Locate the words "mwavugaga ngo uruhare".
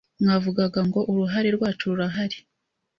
0.21-1.49